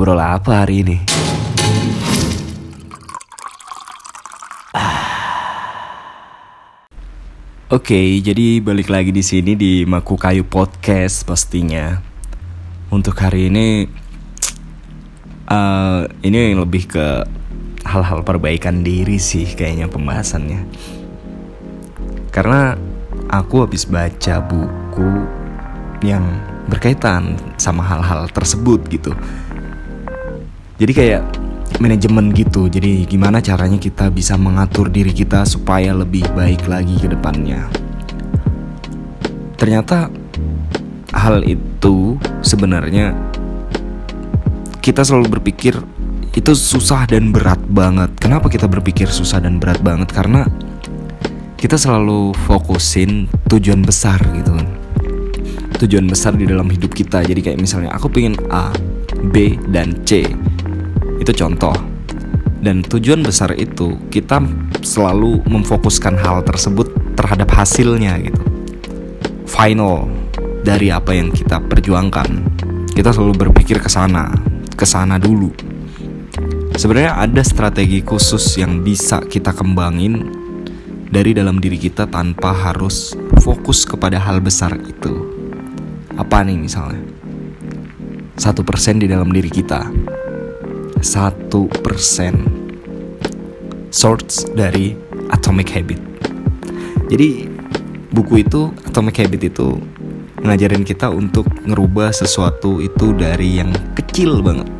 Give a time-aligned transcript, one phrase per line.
[0.00, 0.96] ngobrol apa hari ini?
[7.68, 12.00] Oke, jadi balik lagi di sini di Maku Kayu Podcast pastinya.
[12.88, 13.84] Untuk hari ini,
[15.52, 17.06] uh, ini lebih ke
[17.84, 20.64] hal-hal perbaikan diri sih kayaknya pembahasannya.
[22.32, 22.72] Karena
[23.28, 25.28] aku habis baca buku
[26.00, 26.24] yang
[26.72, 29.12] berkaitan sama hal-hal tersebut gitu.
[30.80, 31.22] Jadi kayak
[31.76, 32.72] manajemen gitu.
[32.72, 37.68] Jadi gimana caranya kita bisa mengatur diri kita supaya lebih baik lagi ke depannya.
[39.60, 40.08] Ternyata
[41.12, 43.12] hal itu sebenarnya
[44.80, 45.76] kita selalu berpikir
[46.32, 48.08] itu susah dan berat banget.
[48.16, 50.08] Kenapa kita berpikir susah dan berat banget?
[50.08, 50.48] Karena
[51.60, 54.64] kita selalu fokusin tujuan besar gitu kan.
[55.76, 57.20] Tujuan besar di dalam hidup kita.
[57.20, 58.72] Jadi kayak misalnya aku pengen A,
[59.28, 60.24] B, dan C
[61.20, 61.76] itu contoh.
[62.60, 64.40] Dan tujuan besar itu kita
[64.84, 68.40] selalu memfokuskan hal tersebut terhadap hasilnya gitu.
[69.48, 70.08] Final
[70.60, 72.28] dari apa yang kita perjuangkan.
[72.92, 74.28] Kita selalu berpikir ke sana,
[74.76, 75.48] ke sana dulu.
[76.76, 80.28] Sebenarnya ada strategi khusus yang bisa kita kembangin
[81.08, 85.12] dari dalam diri kita tanpa harus fokus kepada hal besar itu.
[86.16, 87.00] Apa nih misalnya?
[88.36, 89.88] Satu persen di dalam diri kita
[93.90, 94.94] source dari
[95.34, 96.00] Atomic Habit.
[97.10, 97.50] Jadi
[98.14, 99.76] buku itu Atomic Habit itu
[100.40, 104.70] ngajarin kita untuk ngerubah sesuatu itu dari yang kecil banget,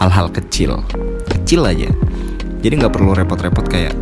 [0.00, 0.80] hal-hal kecil,
[1.28, 1.90] kecil aja.
[2.64, 3.94] Jadi nggak perlu repot-repot kayak,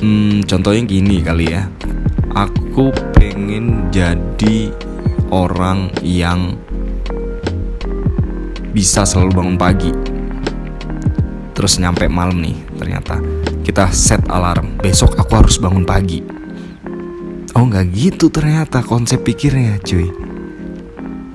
[0.00, 1.68] hmm, contohnya gini kali ya,
[2.32, 4.72] aku pengen jadi
[5.28, 6.56] orang yang
[8.72, 9.92] bisa selalu bangun pagi.
[11.52, 13.20] Terus nyampe malam nih ternyata
[13.62, 14.80] kita set alarm.
[14.80, 16.24] Besok aku harus bangun pagi.
[17.52, 20.08] Oh nggak gitu ternyata konsep pikirnya cuy.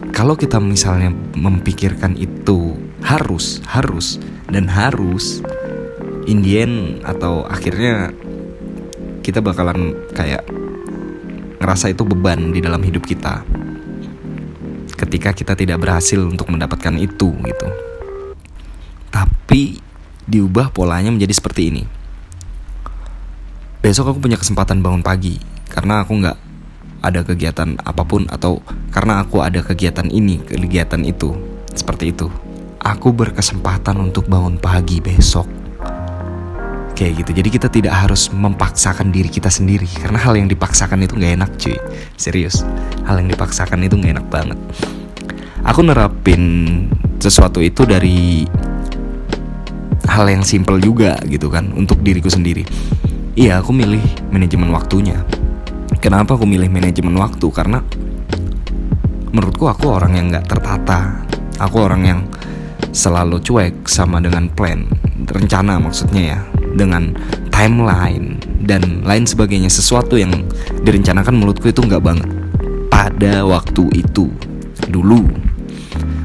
[0.10, 2.74] Kalau kita misalnya memikirkan itu
[3.06, 4.18] harus harus
[4.50, 5.46] dan harus
[6.26, 8.12] Indian atau akhirnya
[9.22, 10.42] kita bakalan kayak
[11.62, 13.46] ngerasa itu beban di dalam hidup kita
[14.98, 17.68] ketika kita tidak berhasil untuk mendapatkan itu gitu.
[19.14, 19.80] Tapi
[20.26, 21.84] diubah polanya menjadi seperti ini.
[23.80, 26.38] Besok aku punya kesempatan bangun pagi karena aku nggak
[27.06, 28.60] ada kegiatan apa pun atau
[28.92, 31.32] karena aku ada kegiatan ini, kegiatan itu,
[31.72, 32.28] seperti itu.
[32.82, 35.57] Aku berkesempatan untuk bangun pagi besok.
[36.98, 37.32] Kayak gitu.
[37.38, 41.52] Jadi kita tidak harus memaksakan diri kita sendiri karena hal yang dipaksakan itu nggak enak,
[41.62, 41.78] cuy.
[42.18, 42.66] Serius.
[43.06, 44.58] Hal yang dipaksakan itu nggak enak banget.
[45.62, 46.42] Aku nerapin
[47.22, 48.50] sesuatu itu dari
[50.10, 52.66] hal yang simple juga gitu kan untuk diriku sendiri.
[53.38, 55.22] Iya, aku milih manajemen waktunya.
[56.02, 57.46] Kenapa aku milih manajemen waktu?
[57.54, 57.78] Karena
[59.30, 61.22] menurutku aku orang yang nggak tertata.
[61.62, 62.20] Aku orang yang
[62.90, 64.90] selalu cuek sama dengan plan,
[65.30, 67.18] rencana maksudnya ya dengan
[67.50, 70.32] timeline dan lain sebagainya sesuatu yang
[70.86, 72.30] direncanakan menurutku itu nggak banget
[72.94, 74.30] pada waktu itu
[74.94, 75.26] dulu.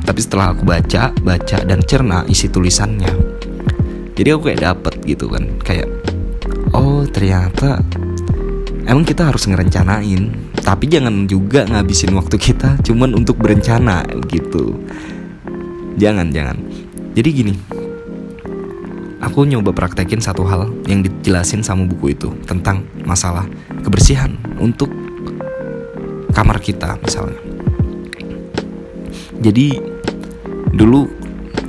[0.03, 3.33] Tapi setelah aku baca baca dan cerna isi tulisannya
[4.13, 5.89] jadi aku kayak dapet gitu kan kayak
[6.77, 7.81] oh ternyata
[8.85, 14.79] emang kita harus ngerencanain tapi jangan juga ngabisin waktu kita cuman untuk berencana gitu.
[15.99, 16.57] Jangan jangan.
[17.19, 17.55] Jadi gini
[19.23, 23.47] aku nyoba praktekin satu hal yang dijelasin sama buku itu tentang masalah
[23.81, 24.91] kebersihan untuk
[26.35, 27.39] kamar kita misalnya.
[29.43, 29.79] Jadi
[30.75, 31.07] dulu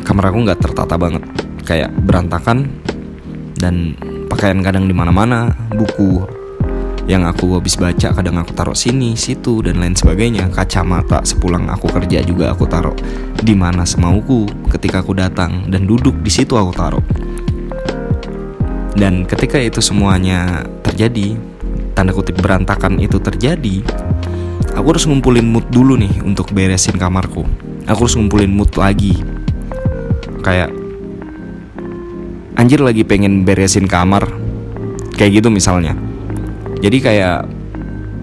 [0.02, 1.24] kamar aku nggak tertata banget,
[1.64, 2.70] kayak berantakan
[3.62, 3.96] dan
[4.28, 6.26] pakaian kadang di mana-mana, buku
[7.04, 10.48] yang aku habis baca kadang aku taruh sini, situ dan lain sebagainya.
[10.48, 12.96] Kacamata sepulang aku kerja juga aku taruh
[13.44, 17.04] di mana semauku ketika aku datang dan duduk di situ aku taruh.
[18.94, 21.34] Dan ketika itu semuanya terjadi,
[21.98, 23.82] tanda kutip berantakan itu terjadi,
[24.78, 27.42] aku harus ngumpulin mood dulu nih untuk beresin kamarku.
[27.90, 29.18] Aku harus ngumpulin mood lagi.
[30.46, 30.70] Kayak
[32.54, 34.30] anjir lagi pengen beresin kamar.
[35.18, 35.98] Kayak gitu misalnya.
[36.84, 37.50] Jadi kayak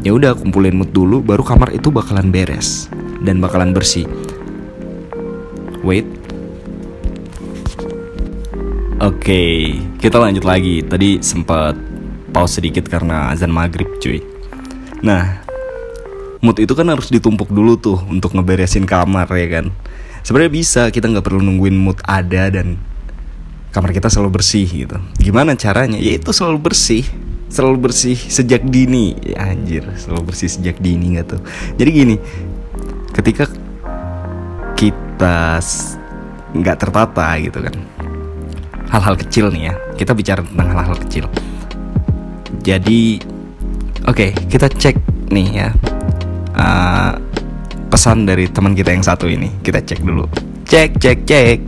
[0.06, 2.86] ya udah kumpulin mood dulu baru kamar itu bakalan beres
[3.26, 4.08] dan bakalan bersih.
[5.80, 6.04] Wait,
[9.00, 10.84] Oke, kita lanjut lagi.
[10.84, 11.72] Tadi sempat
[12.36, 14.20] pause sedikit karena azan maghrib, cuy.
[15.00, 15.40] Nah,
[16.40, 19.66] mood itu kan harus ditumpuk dulu tuh untuk ngeberesin kamar ya kan.
[20.20, 22.76] sebenarnya bisa kita nggak perlu nungguin mood ada dan
[23.72, 27.08] kamar kita selalu bersih gitu gimana caranya ya itu selalu bersih
[27.48, 31.40] selalu bersih sejak dini ya, anjir selalu bersih sejak dini nggak tuh
[31.80, 32.16] jadi gini
[33.16, 33.48] ketika
[34.76, 35.56] kita
[36.52, 37.74] nggak tertata gitu kan
[38.90, 39.74] hal-hal kecil nih ya.
[39.94, 41.24] Kita bicara tentang hal-hal kecil.
[42.60, 43.22] Jadi
[44.04, 44.96] oke okay, kita cek
[45.30, 45.68] nih ya.
[46.52, 47.14] Uh,
[47.88, 49.48] pesan dari teman kita yang satu ini.
[49.62, 50.26] Kita cek dulu.
[50.66, 51.58] Cek cek cek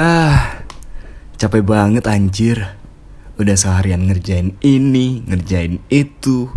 [0.00, 0.64] Ah,
[1.40, 2.76] capek banget anjir.
[3.40, 6.52] Udah seharian ngerjain ini, ngerjain itu.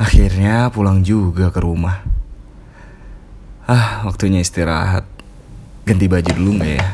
[0.00, 2.00] Akhirnya pulang juga ke rumah.
[3.68, 5.04] Ah, waktunya istirahat.
[5.84, 6.88] Ganti baju dulu nggak ya?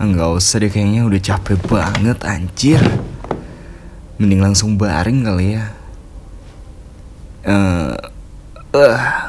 [0.00, 2.80] Enggak usah deh kayaknya udah capek banget anjir.
[4.16, 5.64] Mending langsung baring kali ya.
[7.44, 7.92] Eh,
[8.72, 9.28] uh, uh.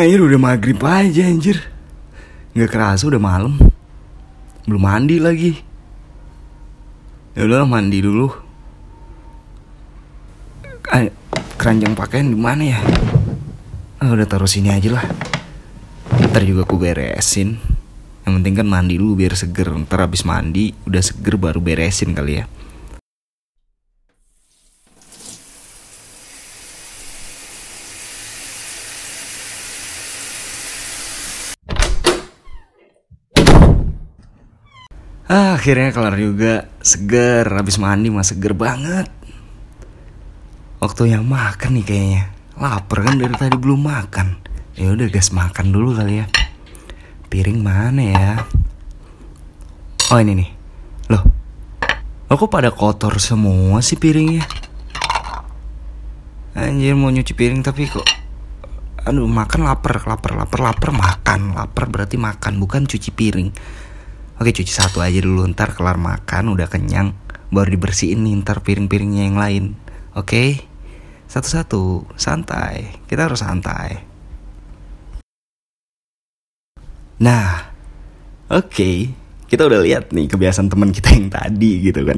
[0.00, 1.60] Anjir udah maghrib aja anjir
[2.56, 3.60] Gak kerasa udah malam
[4.64, 5.60] Belum mandi lagi
[7.36, 8.32] Ya udah mandi dulu
[11.60, 12.80] Keranjang pakaian di mana ya?
[14.00, 15.04] Ah, udah taruh sini aja lah.
[16.32, 17.60] Ntar juga aku beresin.
[18.24, 19.68] Yang penting kan mandi dulu biar seger.
[19.68, 22.48] Ntar abis mandi udah seger baru beresin kali ya.
[35.30, 36.72] Ah, akhirnya kelar juga.
[36.80, 39.12] Seger habis mandi mah seger banget.
[40.80, 42.22] Waktu yang makan nih kayaknya.
[42.56, 44.40] Lapar kan dari tadi belum makan.
[44.80, 46.26] Ya udah gas makan dulu kali ya.
[47.28, 48.30] Piring mana ya?
[50.08, 50.50] Oh ini nih.
[51.12, 51.22] Loh
[52.32, 54.48] aku pada kotor semua sih piringnya?
[56.56, 58.08] Anjir mau nyuci piring tapi kok
[59.00, 61.52] aduh makan lapar lapar lapar lapar makan.
[61.52, 63.52] Lapar berarti makan bukan cuci piring
[64.40, 67.12] Oke cuci satu aja dulu ntar kelar makan udah kenyang
[67.52, 69.64] baru dibersihin nih ntar piring-piringnya yang lain.
[70.16, 70.64] Oke
[71.28, 74.00] satu-satu santai kita harus santai.
[77.20, 77.68] Nah
[78.48, 79.12] oke
[79.44, 82.16] kita udah lihat nih kebiasaan teman kita yang tadi gitu kan.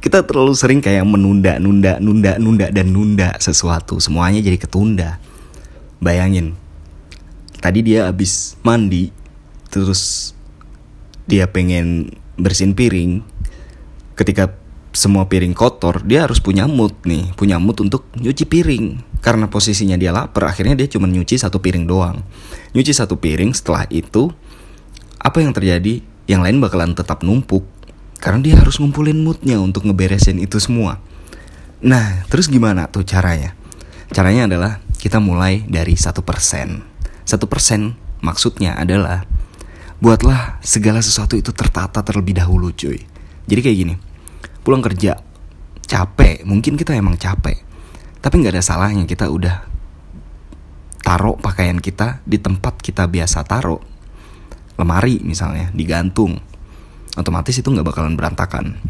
[0.00, 5.20] Kita terlalu sering kayak menunda, nunda, nunda, nunda dan nunda sesuatu semuanya jadi ketunda.
[6.00, 6.56] Bayangin
[7.60, 9.12] tadi dia habis mandi
[9.68, 10.33] terus
[11.24, 13.24] dia pengen bersihin piring
[14.14, 14.54] ketika
[14.94, 19.16] semua piring kotor dia harus punya mood nih punya mood untuk nyuci piring.
[19.24, 22.20] Karena posisinya dia lapar akhirnya dia cuma nyuci satu piring doang.
[22.76, 24.28] Nyuci satu piring setelah itu
[25.16, 26.04] apa yang terjadi?
[26.28, 27.64] Yang lain bakalan tetap numpuk.
[28.20, 31.00] Karena dia harus ngumpulin moodnya untuk ngeberesin itu semua.
[31.80, 33.56] Nah terus gimana tuh caranya?
[34.12, 36.84] Caranya adalah kita mulai dari satu persen.
[37.24, 39.24] Satu persen maksudnya adalah
[40.02, 42.98] Buatlah segala sesuatu itu tertata terlebih dahulu cuy.
[43.44, 43.94] Jadi kayak gini
[44.64, 45.20] Pulang kerja
[45.84, 46.42] Capek.
[46.48, 47.60] Mungkin kita emang capek
[48.18, 49.68] Tapi nggak ada salahnya kita udah
[51.04, 53.80] Taruh pakaian kita Di tempat kita biasa taruh
[54.80, 56.40] Lemari misalnya Digantung.
[57.14, 58.80] Otomatis itu nggak bakalan berantakan.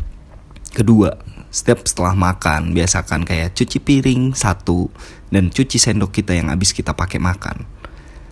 [0.73, 1.19] Kedua
[1.53, 4.89] Setiap setelah makan Biasakan kayak cuci piring Satu
[5.29, 7.84] Dan cuci sendok kita yang habis kita pakai makan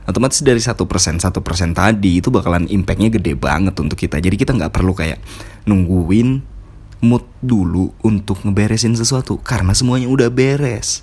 [0.06, 4.18] otomatis dari satu persen satu persen tadi itu bakalan impactnya gede banget untuk kita.
[4.18, 5.22] Jadi kita nggak perlu kayak
[5.66, 6.42] nungguin
[7.02, 11.02] mood dulu untuk ngeberesin sesuatu karena semuanya udah beres.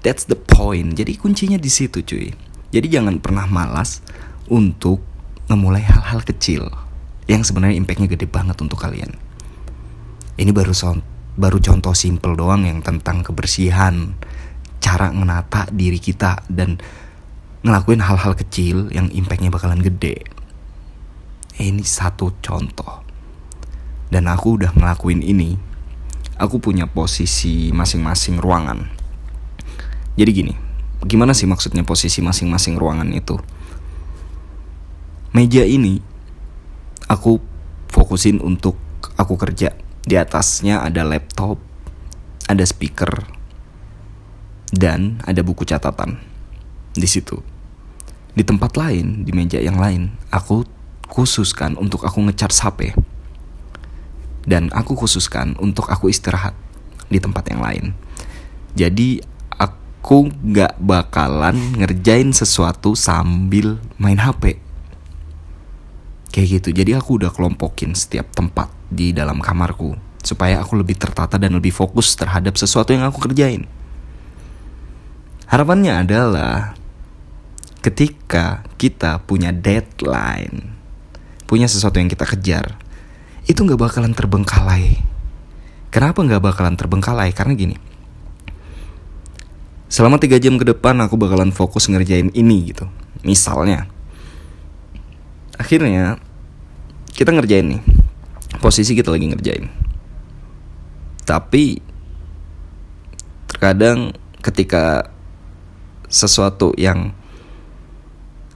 [0.00, 0.96] That's the point.
[0.96, 2.32] Jadi kuncinya di situ cuy.
[2.70, 4.00] Jadi jangan pernah malas
[4.48, 5.02] untuk
[5.50, 6.70] memulai hal-hal kecil
[7.26, 9.12] yang sebenarnya impactnya gede banget untuk kalian.
[10.40, 11.04] Ini baru son
[11.36, 14.14] baru contoh simple doang yang tentang kebersihan
[14.80, 16.80] cara menata diri kita dan
[17.60, 20.24] ngelakuin hal-hal kecil yang impactnya bakalan gede.
[21.60, 23.04] Ini satu contoh.
[24.08, 25.60] Dan aku udah ngelakuin ini.
[26.40, 28.88] Aku punya posisi masing-masing ruangan.
[30.16, 30.54] Jadi gini,
[31.04, 33.36] gimana sih maksudnya posisi masing-masing ruangan itu?
[35.36, 36.00] Meja ini
[37.12, 37.44] aku
[37.92, 38.80] fokusin untuk
[39.20, 39.76] aku kerja.
[40.00, 41.60] Di atasnya ada laptop,
[42.48, 43.28] ada speaker,
[44.72, 46.29] dan ada buku catatan
[46.94, 47.38] di situ.
[48.30, 50.62] Di tempat lain, di meja yang lain, aku
[51.10, 52.80] khususkan untuk aku ngecharge HP
[54.46, 56.56] dan aku khususkan untuk aku istirahat
[57.10, 57.84] di tempat yang lain.
[58.78, 59.20] Jadi
[59.58, 64.62] aku nggak bakalan ngerjain sesuatu sambil main HP.
[66.30, 66.68] Kayak gitu.
[66.70, 71.74] Jadi aku udah kelompokin setiap tempat di dalam kamarku supaya aku lebih tertata dan lebih
[71.74, 73.66] fokus terhadap sesuatu yang aku kerjain.
[75.50, 76.78] Harapannya adalah
[77.80, 80.76] ketika kita punya deadline,
[81.48, 82.76] punya sesuatu yang kita kejar,
[83.48, 85.00] itu nggak bakalan terbengkalai.
[85.90, 87.32] Kenapa nggak bakalan terbengkalai?
[87.34, 87.76] Karena gini,
[89.90, 92.86] selama tiga jam ke depan aku bakalan fokus ngerjain ini gitu.
[93.26, 93.88] Misalnya,
[95.58, 96.20] akhirnya
[97.16, 97.82] kita ngerjain nih,
[98.62, 99.66] posisi kita lagi ngerjain.
[101.24, 101.80] Tapi
[103.50, 105.10] terkadang ketika
[106.06, 107.12] sesuatu yang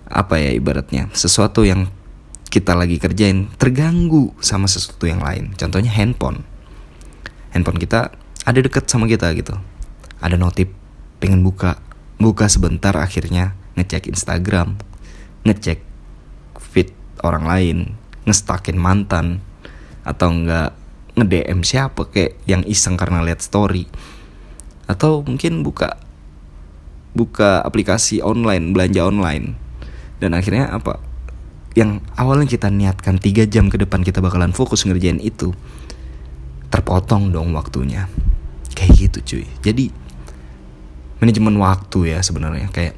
[0.09, 1.89] apa ya ibaratnya sesuatu yang
[2.55, 5.59] kita lagi kerjain terganggu sama sesuatu yang lain.
[5.59, 6.47] Contohnya handphone.
[7.51, 8.15] Handphone kita
[8.47, 9.59] ada deket sama kita gitu.
[10.23, 10.71] Ada notif
[11.19, 11.83] pengen buka.
[12.15, 14.79] Buka sebentar akhirnya ngecek Instagram.
[15.43, 15.83] Ngecek
[16.63, 16.95] feed
[17.27, 17.79] orang lain.
[18.23, 19.43] Ngestakin mantan.
[20.07, 20.79] Atau enggak
[21.19, 23.91] nge-DM siapa kayak yang iseng karena lihat story.
[24.87, 25.99] Atau mungkin buka
[27.19, 29.64] buka aplikasi online belanja online
[30.25, 30.97] dan akhirnya apa?
[31.77, 35.53] Yang awalnya kita niatkan tiga jam ke depan kita bakalan fokus ngerjain itu
[36.73, 38.09] terpotong dong waktunya.
[38.73, 39.45] Kayak gitu cuy.
[39.61, 39.93] Jadi
[41.21, 42.73] manajemen waktu ya sebenarnya.
[42.73, 42.97] Kayak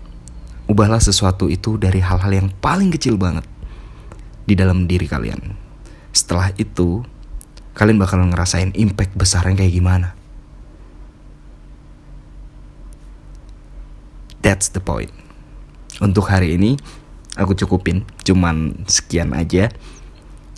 [0.71, 3.43] ubahlah sesuatu itu dari hal-hal yang paling kecil banget
[4.47, 5.59] di dalam diri kalian.
[6.15, 7.03] Setelah itu
[7.75, 10.15] kalian bakalan ngerasain impact besarnya kayak gimana.
[14.47, 15.11] That's the point.
[15.99, 16.79] Untuk hari ini
[17.37, 19.71] aku cukupin cuman sekian aja.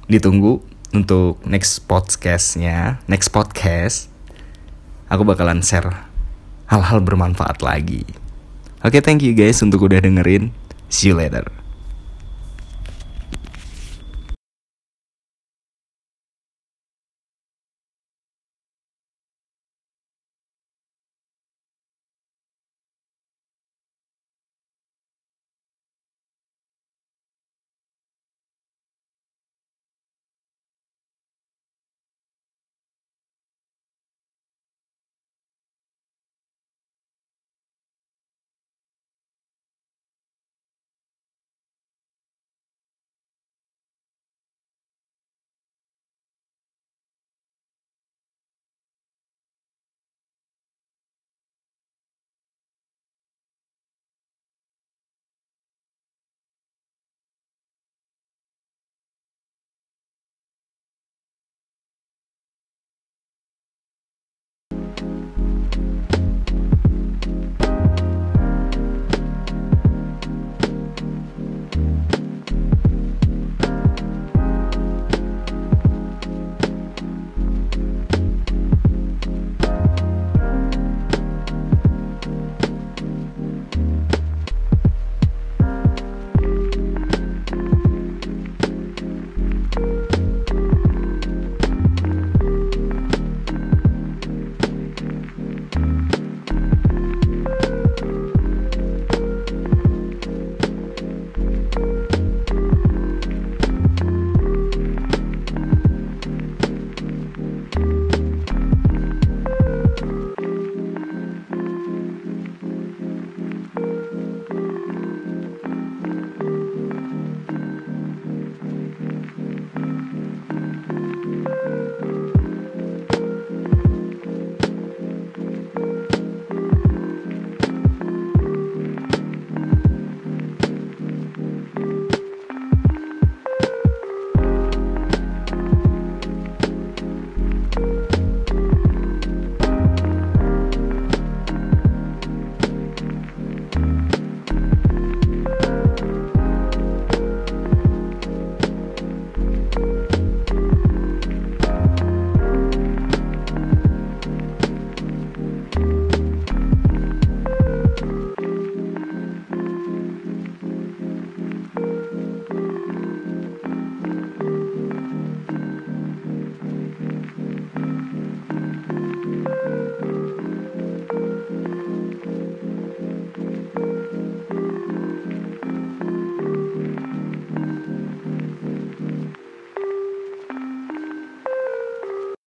[0.08, 4.08] Ditunggu untuk next podcastnya, next podcast.
[5.12, 6.08] Aku bakalan share
[6.68, 8.06] hal-hal bermanfaat lagi.
[8.80, 10.54] Oke, okay, thank you guys untuk udah dengerin.
[10.88, 11.67] See you later.